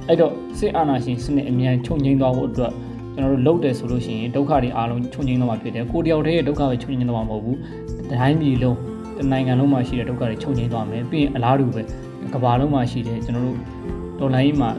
[0.08, 2.74] အဲ့တော့စစ်အာဏာရှင်စနစ်အမြန်ချုပ်ငိမ့်သွားဖို့အတွက်
[3.16, 7.58] ကျွန်တော်တို့လုပ်တယ်ဆိုလို့ရှိရင်ဒုက္ခတွေအားလုံးချုပ်ငိမ့်သွားမှာဖြစ်တယ်ကိုတယောက်တည်းရဲ့ဒုက္ခပဲချုပ်ငိမ့်သွားမှာမဟုတ်ဘူး
[8.10, 8.78] တိုင်းပြည်လုံး
[9.18, 11.82] တနိုင်ငံလုံးမှာရှိတဲ့ဒုက္ခတွေချုပ်ငိမ့်သွားမယ်ပြီးရင်အလားတူပဲ
[12.34, 13.58] ကမ္ဘာလုံးမှာရှိတဲ့ကျွန်တော်တို့
[14.20, 14.72] ဒေါ်လာကြီးမှာ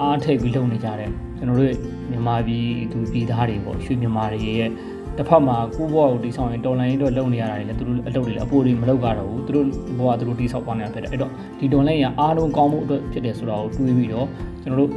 [0.00, 1.72] အားထိပ်ပြီးလုပ်နေကြတဲ့ကျွန်တော်တို့
[2.10, 4.70] မြန်မာပြည်သူပြည်သားတွေပေါ့ရွှေမြန်မာတွေရဲ့
[5.18, 9.66] တစ်ဖက်မှာကိုဘွားကိုတိဆောက်ရင်တော်လိုင်းတော့လုံနေရတာလေသူတို့အလုပ်တွေလည်းအပိုးတွေမလုပ်ကြတော့ဘူးသူတို့
[9.98, 14.26] ဘွားသူတို့တိဆောက်ပါနေတာဖြစ်တယ်အဲ့တော့ဒီတော်လိုင်းရအားလုံးကောင်းမှုအတွက်ဖြစ်တယ်ဆိုတာကိုတွေးပြီးတော့
[14.62, 14.90] ကျွန်တော်တို့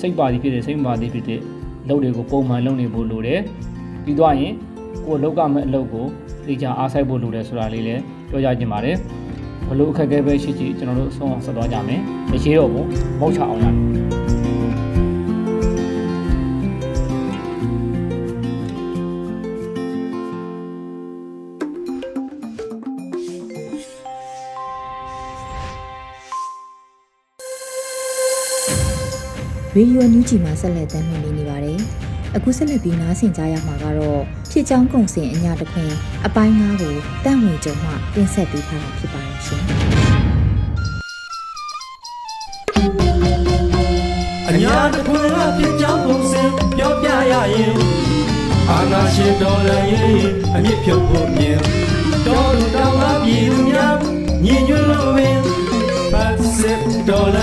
[0.00, 1.40] စိတ်ပါသည်ဖြစ်တယ်စိတ်မပါသည်ဖြစ်တဲ့
[1.88, 3.40] လုပ်တွေကိုပုံမှန်လုပ်နေဖို့လိုတယ်
[4.04, 4.52] ပြီးတော့ရင်
[5.06, 6.04] ကိုလောက်ကမဲ့အလုပ်ကို
[6.46, 8.96] သိကြအားဆိုင်ဖို့လိုတယ်ဆိုတာလေးလည်းပြောကြခြင်းပါတယ်
[9.68, 12.00] ဘလို့အခက်အခဲပဲရှိရှိကျွန်တော်တို့ဆုံးအောင်ဆက်သွားကြမယ်။
[12.30, 12.86] မရှိတော့ဘူး
[13.18, 14.27] မဟုတ်ချအောင်ရတယ်
[29.78, 31.78] ရေဒီယိုအန်ယူဂျီမှာဆက်လက်တင်ပြနေပါတယ်။
[32.36, 35.90] အခုဆက်လက်ပြီးနားဆင်ကြရမှာကတော့ဖြစ်ချောင်းကုံစင်အညာတခွင်
[36.26, 39.62] အပိုင်း၅ကိုတန့်ဝင်ကြုံမှတင်ဆက်ပေးထားတာဖြစ်ပါတယ်ရှင်။
[44.48, 47.74] အညာတခွင်ကဖြစ်ချောင်းကုံစင်ပြောပြရရင်
[48.70, 51.58] အာနာရှင်တော်လည်းအမြင့်ဖြုတ်ဖို့မြင်
[52.26, 53.96] တော်လူတော်ကပြည်သူများ
[54.44, 55.38] ညီညွတ်လို့ပင်
[56.12, 57.38] ဖတ်စစ်တော်လ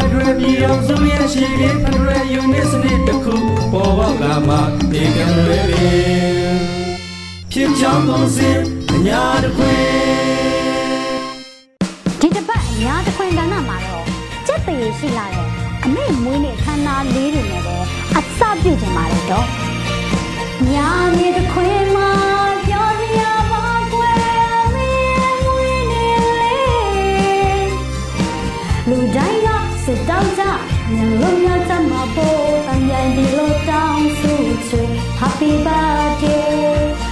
[0.00, 3.34] ည်းထပ်ပါလိမ့်မယ်တင်ဖက်ဒရယ်ပြည်အောင်စုရဲ့ရှိပြီးဖက်ဒရယ်ယူနစ်စနစ်တစ်ခု
[3.72, 4.54] ပေါ်ပေါက်လာမှ
[4.92, 6.58] ဒီကံတွေပင်
[7.52, 8.58] ဖြစ်ချောင်းကုန်စင်
[8.92, 9.82] အညာတခွင်
[12.20, 14.04] ဒီတစ်ပတ်အညာတခွင်ကဏ္ဍမှာတော့
[14.46, 15.48] စက်ပေရှိလာတဲ့
[15.84, 17.76] အမေမွေးနေ့ခမ်းနားလေးတွေနဲ့ပဲ
[18.16, 19.46] အစပြုတ်ကြပါတယ်တော့
[20.72, 22.43] ညာမြေတခွင်မှာ
[30.06, 30.58] 到站，
[30.90, 32.16] 人路要怎么补？
[32.66, 34.20] 翻越的路到处
[34.68, 34.70] 去
[35.20, 37.03] ，Happy birthday。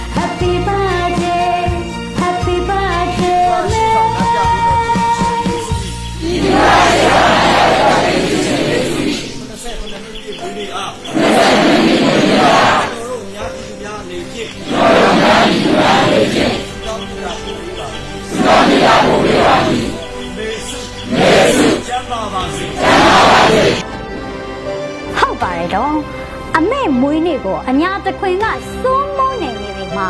[25.75, 26.23] တ်ပါတယ်တော့
[26.57, 28.45] အမေမွေးနေ့ကိုအညာတခွင်က
[28.81, 30.07] စိုးမိုးနေနေပြီမှာ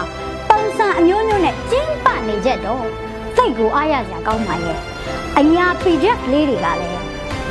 [0.49, 2.85] ပုံစံအမျိုးမျိုးနဲ့ကျင်းပနေကြတော့
[3.35, 4.77] စိတ်ကိုအားရစရာကောင်းပါရဲ့
[5.39, 6.99] အညာ PDF လေးတွေကလည်း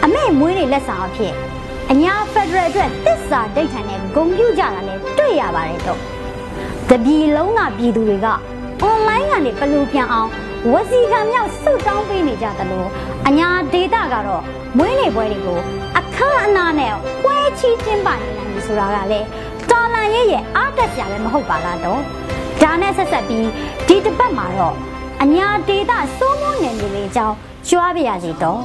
[0.04, 1.34] အမေမွေးနေ့လက်ဆောင်အဖြစ်
[1.90, 6.00] အညာ Federal အတွက်တစ္ဆာဒိဋ္ဌာန်နဲ့ဂုံပြူကြတာလည်းတွေ့ရပါတယ်တော့
[6.90, 8.28] တပြည်လုံးကပြည်သူတွေက
[8.88, 10.28] online ကနေဘလူပြန်အောင်
[10.72, 12.88] ဝစီကံမြောက်ဆုတောင်းပေးနေကြတယ်လို့
[13.26, 14.42] အညာဒေတာကတော့
[14.78, 15.58] မွေးနေ့ပွဲတွေကို
[15.98, 19.20] အခမ်းအနားနဲ့ပွဲချီးကျင်းပနေတယ်လို့ဆိုတာကလေ
[19.70, 22.00] တော်လန်ရဲ့ရဲ့အားတက်စရာလည်းမဟုတ်ပါလားတော့
[22.62, 23.48] ဒါနဲ့ဆက်ဆက်ပြီး
[23.86, 24.74] ဒီတစ်ပတ်မှာတော့
[25.22, 27.36] အညာဒေတာစိုးမိုးနေနေလေးအကြောင်း
[27.68, 28.62] ကြွားပြရစီတော့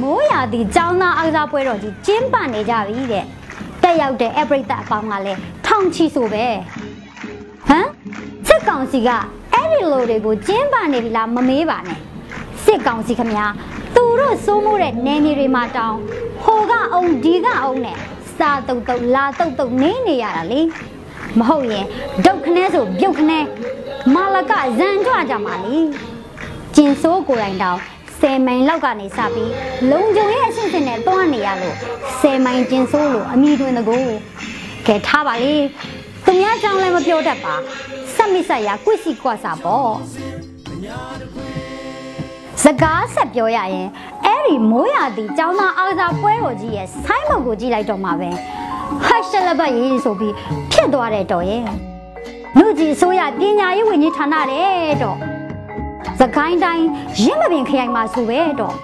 [0.00, 3.24] မိုးရာသီចောင်းသားအားကစားပွဲတော်ကြီးကျင်းပနေကြပြီတဲ့
[3.82, 6.46] တက်ရောက်တဲ့အပရိသတ်အပေါင်းကလည်းထောင်ချီဆိုပဲ
[7.68, 7.86] ဟမ်
[8.46, 9.10] စစ်ကောင်စီက
[9.52, 12.00] အဲ့ဒီလိုတွေကိုကျင်းပနေပြီလားမမေးပါနဲ့
[12.64, 13.52] စစ်ကောင်စီခမများ
[13.94, 15.98] သူတို့စိုးမိုးတဲ့နယ်မြေတွေမှာတောင်း
[16.44, 17.96] ဟိုကအုံဒီကအုံနဲ့
[18.36, 20.60] စာတုတ်တုတ်လာတုတ်တုတ်နေနေရတာလေ
[21.38, 21.86] မဟုတ်ရင်
[22.24, 23.38] ဒုတ်ခနဲဆိုပြုတ်ခနဲ
[24.14, 25.78] မာလကဇန်ကြွကြမှာလေ
[26.76, 27.78] ကျင်စိုးကိုယ်တိုင်တောင်
[28.20, 29.52] ဆယ်မိုင်လောက်ကနေစပြီး
[29.90, 31.76] လုံကြုံရဲ့အဆင့်ဆင့်နဲ့တွားနေရလို့
[32.20, 33.96] ဆယ်မိုင်ကျင်စိုးလို့အမိတွင်တကူ
[34.86, 35.54] ကဲထားပါလေ
[36.24, 37.54] သူများကြောင့်လည်းမပြောတတ်ပါ
[38.14, 39.92] ဆက်မိဆက်ရကွစီကွာစာပေါ့
[42.64, 43.88] စကားဆက်ပြောရရင်
[44.24, 48.30] အဲ့ဒီမိုးရာသီចောင်းသားအားကစားပွဲတော်ကြီးရဲ့ဆိုင်းဘုတ်ကိုကြည့်လိုက်တော့မှာပဲ
[49.04, 50.34] ဟတ်ရှလဘတ်ရေးဆိုပြီး
[50.72, 51.62] ဖြစ်သွားတဲ့တော်ရဲ့
[52.58, 55.16] လူကြီးဆိုရပညာရေးဝန်ကြီးဌာနတဲ့တော့
[56.20, 56.86] စကိုင်းတိုင်း
[57.22, 58.74] ရင်းမပင်ခရိုင်မှာဆိုပဲတော့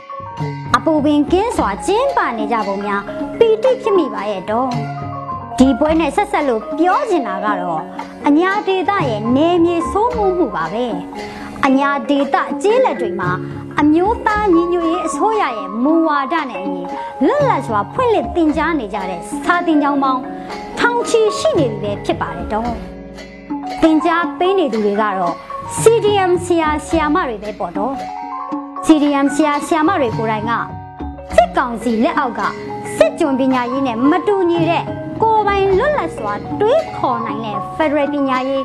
[0.77, 3.03] အပူပင်ကင်းစွာကျင်းပနေကြပုံများ
[3.39, 4.69] ပီတိဖြစ်မိပါရဲ့တော့
[5.59, 7.83] ဒီပွဲနဲ့ဆက်ဆက်လို့ပြောချင်တာကတော့
[8.27, 10.87] အညာဒေတာရဲ့နေမြေဆိုးမှုမှုပါပဲ
[11.67, 13.31] အညာဒေတာကျေးလက်တွေမှာ
[13.81, 16.83] အမျိုးသားညီညွတ်ရေးအစိုးရရဲ့မူဝါဒနဲ့အညီ
[17.27, 20.21] လွတ်လပ်စွာဖွင့်လှစ်တင်ကြားနေကြတဲ့စာတင်ကြောင်းပေါင်း
[20.79, 22.73] ထောင်ချီရှိနေပြီပဲဖြစ်ပါတယ်တော့
[23.83, 25.35] တင်ကြားပေးနေသူတွေကတော့
[25.81, 27.95] CDM ဆရာဆရာမတွေပဲပေါ့တော့
[28.87, 30.53] CDM ဆရာဆရာမတွေကိုယ်တိုင်က
[31.35, 32.41] စစ်ကောင်စီလက်အောက်က
[32.97, 34.85] စစ်ကြုံပညာရေးနဲ့မတူညီတဲ့
[35.23, 38.65] ကိုယ်ပိုင်လွတ်လပ်စွာတွေးခေါ်နိုင်တဲ့ Federal ပညာရေး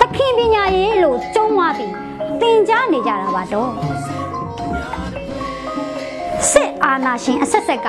[0.00, 1.94] တခင်ပညာရေးလို့ကျုံးသွားပြီး
[2.40, 3.70] သင်ကြားနေကြတာပါတော့
[6.52, 7.88] စစ်အာဏာရှင်အဆက်ဆက်က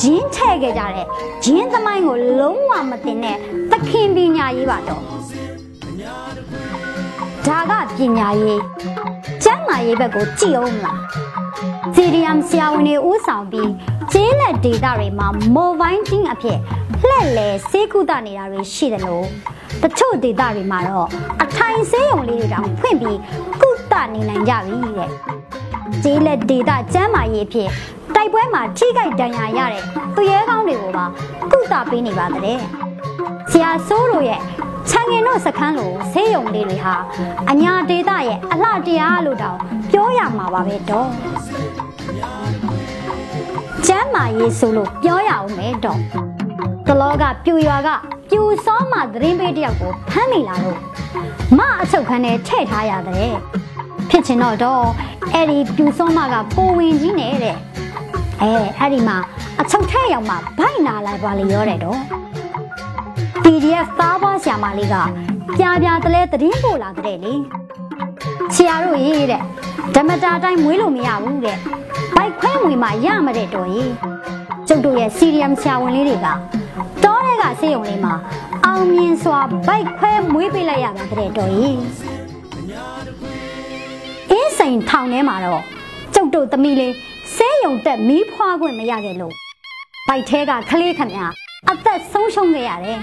[0.00, 1.06] ဂျင်းထဲ့ခဲ့ကြတဲ့
[1.44, 3.36] ဂျင်းသမိုင်းကိုလုံးဝမတင်တဲ့
[3.70, 5.02] သခင်ပညာရေးပါတော့
[7.46, 8.60] ဒါကပညာရေး
[9.44, 10.98] ကျမ်းမာရေးဘက်ကိုကြည့်အောင်မလား
[11.94, 13.70] စီရီယမ်ဆရာဝန်တွေဦးဆောင်ပြီး
[14.12, 16.58] ကျေးလက်ဒေတာတွေမှာမိုဘိုင်းတင်းအဖြစ်
[17.06, 19.26] လှည့်လည်စေကုသနေတာတွေရှိတယ်လို့
[19.82, 21.08] တချို့ဒေတာတွေမှာတော့
[21.42, 23.18] အထိုင်ဆေးရုံလေးတွေတောင်ဖွင့်ပြီး
[23.62, 25.10] ကုသနေနိုင်ကြပြီတဲ့
[26.02, 27.68] ကျေးလက်ဒေတာကျမ်းမာရေးအဖြစ်
[28.14, 29.82] တိုက်ပွဲမှာထိခိုက်ဒဏ်ရာရတဲ့
[30.14, 31.04] သူရဲကောင်းတွေကိုပါ
[31.50, 32.58] ကုသပေးနေပါတဲ့
[33.50, 34.40] ဆရာဆိုးတို့ရဲ့
[34.88, 36.94] ချန်ငင်တို့စခန်းလိုဆေးရုံလေးတွေဟာ
[37.50, 39.58] အညာဒေတာရဲ့အလှတရားလို့တောင်
[39.92, 41.08] ပြောရမှာပါပဲတော့
[43.86, 46.00] ကျမ်းမာရေးဆိုလို့ပြောရအောင်မယ်တော့
[46.88, 47.88] ကလောကပြူရွာက
[48.30, 50.78] ပြူစောမသတင်းပေးတယောက်ကိုဖမ်းမိလာလို့
[51.58, 53.32] မအချုပ်ခန်းထဲထည့်ထားရတဲ့
[54.10, 54.84] ဖြစ်ချင်တော့တော့
[55.34, 57.56] အဲ့ဒီပြူစောမကကိုဝင်ကြီးနဲ့တဲ့
[58.42, 59.16] အဲအဲ့ဒီမှာ
[59.60, 61.98] အချုပ်ထဲရောက်မှဗိုက်နာလိုက်ပါလေရောတဲ့တော့
[63.42, 64.96] PDF သားပွားဆရာမလေးက
[65.58, 67.34] ပြပြတလဲသတင်းပို့လာတဲ့လေ
[68.54, 69.42] ဆရာတို့ရေးတဲ့
[69.94, 71.58] ဓမ္မတာတိုင်းမွေးလို့မရဘူးတဲ့
[72.14, 73.92] ဘိုက်ခွဲငွေမှရမတဲ့တော်ကြီး
[74.68, 76.28] ကျုပ်တို့ရဲ့စီရီယမ်ဆရာဝန်လေးတွေက
[77.04, 78.14] တောထဲကဆေးရုံလေးမှာ
[78.64, 82.13] အောင်မြင်စွာဘိုက်ခွဲမွေးပေးလိုက်ရတာတဲ့တော်ကြီးအင်း
[84.64, 85.62] စိန်ထောင်ထဲမှာတော့
[86.14, 86.94] ကျုပ်တို့သမီးလေး
[87.34, 89.34] ဆေးရုံတက်မီးဖွားခွင့်မရခဲ့လို့
[90.08, 91.26] ဘိုက်ထဲကကလေးခမညာ
[91.70, 93.00] အသက်ဆုံးရှုံးခဲ့ရတယ်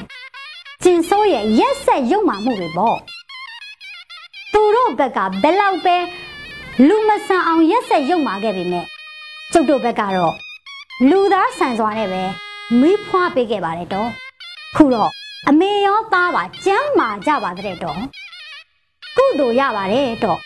[0.83, 2.97] ကျင်စိုးရဲ့ရက်ဆက်ရုံမှမှုတွေပေါ့
[4.53, 5.97] သူတို့ဘက်ကဘယ်လောက်ပဲ
[6.87, 8.85] လူမဆန်အောင်ရက်ဆက်ရုံမှခဲ့ပြီမဲ့
[9.51, 10.33] ကျုပ်တို့ဘက်ကတော့
[11.09, 12.23] လူသားဆန်စွာနဲ့ပဲ
[12.79, 14.09] မီးဖွားပေးခဲ့ပါတယ်တော့
[14.75, 15.11] ခုတော့
[15.49, 17.99] အမေရောသားပါကျမ်းမာကြပါတဲ့တော့
[19.17, 20.41] ကုသိုလ်ရပါတယ်တော့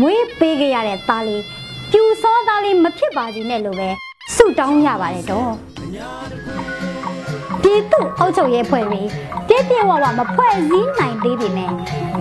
[0.00, 1.42] မွေးပေးခဲ့ရတဲ့သားလေး
[1.90, 3.88] ပြူစောသားလေးမဖြစ်ပါစေနဲ့လို့ပဲ
[4.34, 5.50] ဆုတောင်းရပါတယ်တော့
[7.62, 9.08] ပြည်သူအုပ်ချုပ်ရေးဖွဲ့ပြီး
[9.48, 11.70] ပြည့်ပြည့်ဝဝမဖွဲ့စည်းနိုင်သေးပေမဲ့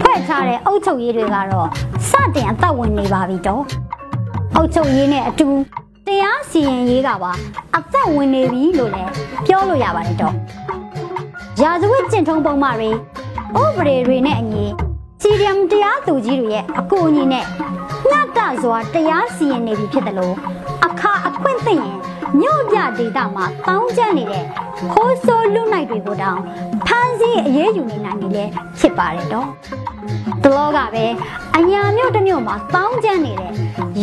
[0.02, 1.68] ဖွဲ့ထားတဲ့အုပ်ချုပ်ရေးတွေကတော့
[2.10, 3.64] စတင်အသက်ဝင်နေပါပြီတော့
[4.56, 5.48] အုပ်ချုပ်ရေးနဲ့အတူ
[6.08, 7.32] တရားစီရင်ရေးကပါ
[7.78, 9.12] အသက်ဝင်နေပြီလို့လည်း
[9.48, 10.36] ပြောလို့ရပါတယ်တော့
[11.62, 12.90] ရာဇဝတ်ကျင့်ထုံးပုံမှန်တွေ
[13.62, 14.66] ဥပဒေတွေနဲ့အညီ
[15.22, 17.46] စီရီယမ်တရားသူကြီးတွေရဲ့အကူအညီနဲ့
[18.10, 20.36] ညတစွာတရားစီရင်နေပြီဖြစ်တယ်လို့
[20.86, 21.96] အခါအခွင့်သိရင်
[22.40, 24.46] မြို့ပြဒေသမှာတောင်းကျနေတဲ့
[24.94, 26.40] ခိုးဆိုးလူနိုင်တွေကိုတောင်
[26.88, 28.46] ဖမ်းဆီးအရေးယူနေနိုင်ပြီလေ
[28.80, 29.48] ဖြစ်ပါတယ်တော့
[30.44, 31.06] တလောကပဲ
[31.58, 33.52] အညာမြို့တစ်မြို့မှာတောင်းကျနေတဲ့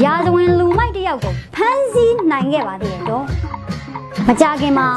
[0.02, 3.24] ရာဇဝင်လူမိုက်တယောက်ကိုဖမ်းဆီးနိုင်ခဲ့ပါသေးတယ်တော့
[4.26, 4.88] မကြခင်မှာ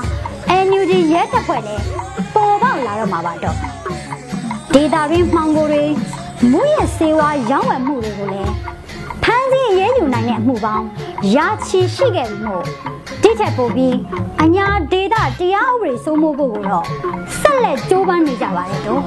[0.67, 1.83] NUG ရဲတပ်ဖွဲ့လည်း
[2.35, 3.70] ပေါ်ပေါက်လာတော့မှာပါတော့
[4.73, 5.83] ဒေတာရင်းမှောင်ကိုတွေ
[6.51, 8.51] မူရစေဝါရောင်းဝယ်မှုတွေကိုလည်း
[9.23, 10.85] ဖမ်းဆီးအရေးယူနိုင်တဲ့အမှုပေါင်း
[11.35, 12.63] ရာချီရှိခဲ့ပြီမို့
[13.21, 13.97] ဒီထက်ပိုပြီး
[14.43, 16.85] အညာဒေတာတရားဥပဒေစိုးမိုးဖို့ကိုတော့
[17.39, 19.03] ဆက်လက်ကြိုးပမ်းနေကြပါတယ်တော့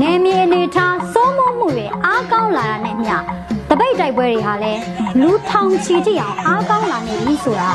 [0.00, 3.14] နေမြေအနေထားစိုးမိုးမှုတွေအားကောင်းလာတာနဲ့မျှ
[3.70, 4.80] တပိတ်တိုက်ပွဲတွေဟာလည်း
[5.20, 7.70] လူထောင်ချီတိအောင်အားကောင်းလာနေပြီဆိုတာ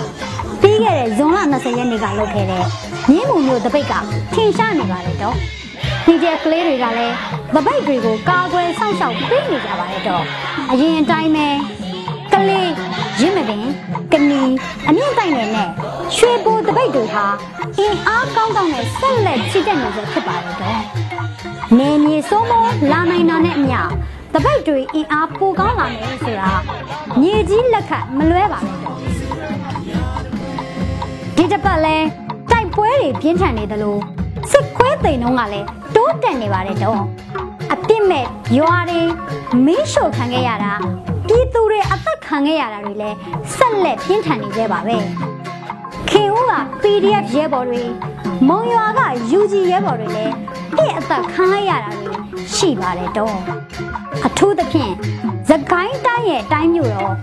[0.61, 2.63] ပြီးခဲ့တဲ့ဇွန်လ20ရက်နေ့ကလုပ်ခဲ့တဲ့
[3.11, 3.93] မြင်းမုံမျိုးတပိတ်က
[4.33, 5.35] ထင်ရှားနေပါတယ်တော့
[6.05, 7.15] ဒီကျက်ကလေးတွေကလည်း
[7.55, 10.23] တပိတ်တွေကိုကာကွယ်ဆောင်ရှောက်ပေးနေကြပါတယ်တော့
[10.71, 11.47] အရင်အတိုင်းပဲ
[12.33, 12.69] ကလေး
[13.21, 13.63] ရင်းမပင်
[14.13, 14.41] ကနီ
[14.87, 15.69] အမြင့်တိုက်နယ်နဲ့
[16.15, 17.25] ရွှေဘိုတပိတ်တွေဟာ
[17.79, 20.81] အင်အားကောင်းကောင်းနဲ့ဆက်လက်ချစ်တဲ့နေစေဖြစ်ပါတယ်တော့
[21.77, 23.79] နေမြေစိုးမိုးလာနိုင်တာနဲ့အမျှ
[24.33, 26.51] တပိတ်တွေအင်အားပိုကောင်းလာမယ်ဆိုတာ
[27.21, 28.88] မြေကြီးလက်ခတ်မလွဲပါနဲ့တော့
[31.41, 31.97] ဒီတစ်ပတ်လဲ
[32.51, 33.97] တိုက်ပွဲတွေပြင်းထန်နေသလို
[34.51, 37.01] စစ်ခွဲသိမ်နှုံးကလည်းတိုးတက်နေပါတယ်တော့
[37.73, 38.25] အပြစ်မဲ့
[38.57, 39.01] ရွာတွေ
[39.65, 40.73] မင်းရှို့ခံခဲ့ရတာ
[41.27, 43.17] ပြည်သူတွေအသက်ခံခဲ့ရတာတွေလည်း
[43.55, 44.97] ဆက်လက်ပြင်းထန်နေကြပါပဲ
[46.09, 47.83] ခင်ဦးက PDF ရဲဘော်တွေ
[48.47, 49.01] မုံရွာက
[49.39, 50.33] UG ရဲဘော်တွေလည်း
[50.77, 52.11] တစ်အသက်ခံလိုက်ရတာတွေ
[52.55, 53.37] ရှိပါတယ်တော့
[54.25, 54.93] အထူးသဖြင့်
[55.49, 57.13] သခိုင်းတိုင်းရဲ့တိုင်းမြို့တော်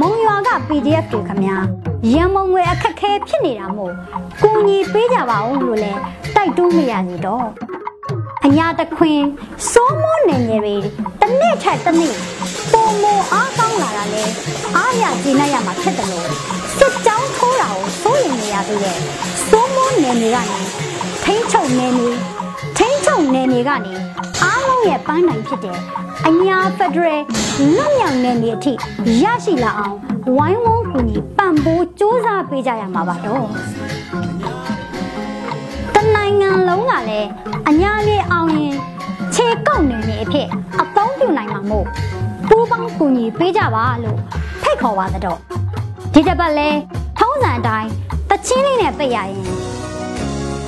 [0.00, 1.58] မုံရွာက PDF တွေခမညာ
[2.10, 3.94] ရန်မုံငွေအခက်ခဲဖြစ်နေတာမို့
[4.42, 5.92] ကူညီပေးကြပါဦးလို့လဲ
[6.34, 7.46] တိုက်တွန်းမရစီတော့
[8.44, 9.20] အညာတခွင်
[9.72, 10.76] စိုးမိုးနေငယ်တွေ
[11.20, 12.14] တစ်နေ့ထက်တစ်နေ့
[12.72, 14.24] ပုံမအားကောင်းလာတာလဲ
[14.76, 16.28] အားရကျေနပ်ရမှာဖြစ်တယ်လို့
[16.78, 18.98] စစ်ကြောင်းထိုးတာကိုစိုးရိမ်နေရသေးတယ်
[19.48, 20.58] စိုးမိုးနေနေကနေ
[21.24, 22.08] ထိမ့်ချုပ်နေနေ
[22.78, 23.94] ထိမ့်ချုပ်နေနေကနေ
[24.42, 25.78] အားလုံးရဲ့ပန်းနိုင်ဖြစ်တယ်
[26.26, 27.22] အညာဖက်ဒရယ်
[27.76, 28.72] လွတ်မြောက်နေနေအထိ
[29.22, 33.46] ရရှိလာအောင် ဝိုင်းဝန်းကူညီပံ့ပိုးစ조사ပေးကြရမှာပါတော့
[35.94, 37.28] တနိုင်ငံလုံးကလည်း
[37.68, 38.76] အညာလေးအောင်ရင်
[39.34, 40.48] ခြေကောက်နေနေအဖြစ်
[40.80, 41.86] အသုံးပြုနိုင်မှာမို့
[42.48, 44.18] ပူးပေါင်းကူညီပေးကြပါလို့
[44.62, 45.38] ဖိတ်ခေါ်ပါတော့
[46.12, 46.68] ဒီတစ်ပတ်လဲ
[47.18, 47.90] ထုံးစံအတိုင်း
[48.30, 49.30] တချင်းလေးနဲ့ပြရရင်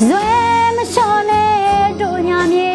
[0.09, 0.29] ဇွဲ
[0.77, 1.55] မလျှော်နဲ့
[2.01, 2.75] တို့ညာမြေ